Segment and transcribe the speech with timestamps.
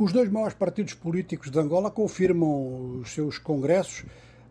[0.00, 4.02] Os dois maiores partidos políticos de Angola confirmam os seus congressos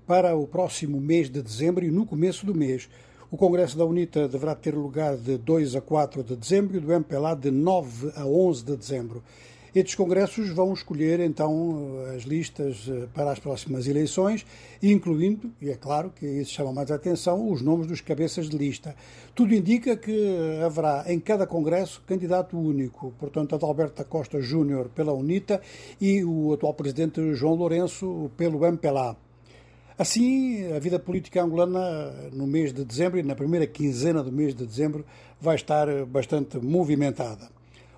[0.05, 2.87] para o próximo mês de dezembro e no começo do mês.
[3.31, 6.93] O Congresso da UNITA deverá ter lugar de 2 a 4 de dezembro e do
[6.93, 9.23] MPLA de 9 a 11 de dezembro.
[9.73, 14.45] Estes congressos vão escolher então as listas eh, para as próximas eleições,
[14.81, 18.57] incluindo, e é claro que isso chama mais a atenção, os nomes dos cabeças de
[18.57, 18.95] lista.
[19.35, 25.13] Tudo indica que haverá em cada congresso candidato único, portanto, Adalberto da Costa Júnior pela
[25.13, 25.61] UNITA
[26.01, 29.15] e o atual presidente João Lourenço pelo MPLA.
[29.99, 34.55] Assim, a vida política angolana no mês de dezembro e na primeira quinzena do mês
[34.55, 35.05] de dezembro
[35.41, 37.49] vai estar bastante movimentada.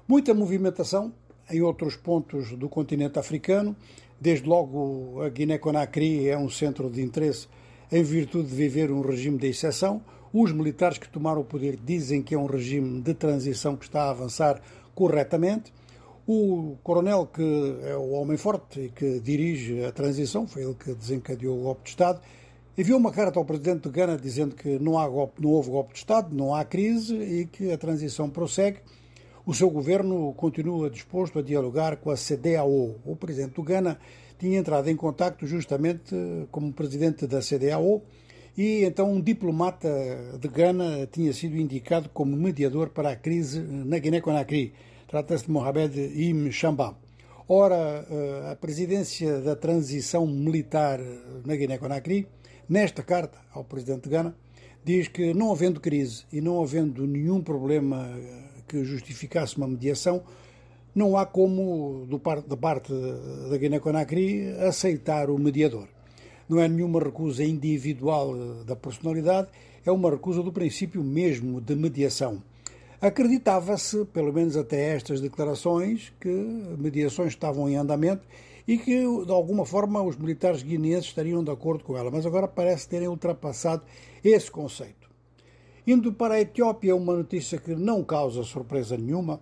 [0.08, 1.14] Muita movimentação
[1.52, 3.76] em outros pontos do continente africano.
[4.20, 7.48] Desde logo, a Guiné-Conakry é um centro de interesse
[7.92, 10.02] em virtude de viver um regime de exceção.
[10.34, 14.04] Os militares que tomaram o poder dizem que é um regime de transição que está
[14.04, 14.62] a avançar
[14.96, 15.74] corretamente.
[16.26, 20.94] O coronel, que é o homem forte e que dirige a transição, foi ele que
[20.94, 22.22] desencadeou o golpe de Estado,
[22.78, 25.94] enviou uma carta ao presidente de Gana dizendo que não, há golpe, não houve golpe
[25.94, 28.80] de Estado, não há crise e que a transição prossegue.
[29.44, 33.00] O seu governo continua disposto a dialogar com a CDAO.
[33.04, 34.00] O presidente do Ghana
[34.38, 36.16] tinha entrado em contato justamente
[36.52, 38.04] como presidente da CDAO
[38.56, 39.90] e então um diplomata
[40.40, 44.74] de Ghana tinha sido indicado como mediador para a crise na Guiné-Conakry.
[45.08, 46.96] Trata-se de Mohamed Im Chamba.
[47.48, 51.00] Ora, eh, a presidência da transição militar
[51.44, 52.28] na Guiné-Conakry,
[52.70, 54.36] nesta carta ao presidente de Ghana,
[54.86, 58.08] diz que não havendo crise e não havendo nenhum problema
[58.68, 60.24] que justificasse uma mediação,
[60.94, 62.92] não há como, do par, da parte
[63.50, 65.88] da Guiné-Conakry, aceitar o mediador.
[66.50, 69.48] Não é nenhuma recusa individual da personalidade,
[69.86, 72.44] é uma recusa do princípio mesmo de mediação.
[73.00, 76.30] Acreditava-se, pelo menos até estas declarações, que
[76.78, 78.24] mediações estavam em andamento
[78.68, 82.48] e que, de alguma forma, os militares guineenses estariam de acordo com ela, mas agora
[82.48, 83.84] parece terem ultrapassado
[84.24, 85.10] esse conceito.
[85.86, 89.42] Indo para a Etiópia, uma notícia que não causa surpresa nenhuma,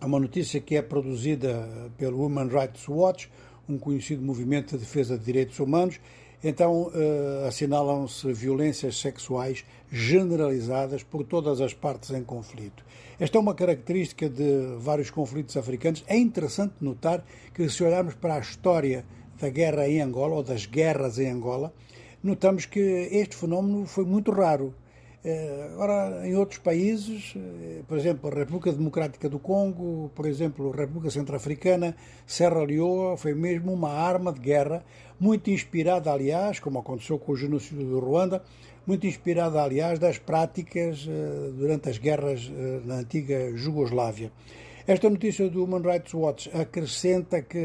[0.00, 3.30] é uma notícia que é produzida pelo Human Rights Watch,
[3.68, 6.00] um conhecido movimento de defesa de direitos humanos.
[6.42, 9.62] Então, uh, assinalam-se violências sexuais
[9.92, 12.82] generalizadas por todas as partes em conflito.
[13.18, 16.02] Esta é uma característica de vários conflitos africanos.
[16.06, 17.22] É interessante notar
[17.52, 19.04] que, se olharmos para a história
[19.38, 21.70] da guerra em Angola, ou das guerras em Angola,
[22.22, 22.80] notamos que
[23.12, 24.74] este fenómeno foi muito raro.
[25.22, 30.72] Eh, agora, em outros países, eh, por exemplo, a República Democrática do Congo, por exemplo,
[30.72, 31.94] a República Centro-Africana,
[32.26, 34.82] Serra Leoa, foi mesmo uma arma de guerra,
[35.18, 38.42] muito inspirada, aliás, como aconteceu com o genocídio do Ruanda,
[38.86, 42.50] muito inspirada, aliás, das práticas eh, durante as guerras
[42.86, 44.32] na antiga Jugoslávia.
[44.86, 47.62] Esta notícia do Human Rights Watch acrescenta que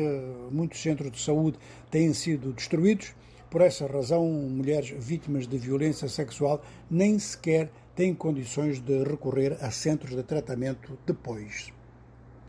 [0.51, 1.57] muitos centros de saúde
[1.89, 3.15] têm sido destruídos
[3.49, 9.71] por essa razão, mulheres vítimas de violência sexual nem sequer têm condições de recorrer a
[9.71, 11.71] centros de tratamento depois.